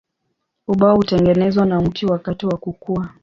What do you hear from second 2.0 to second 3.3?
wakati wa kukua.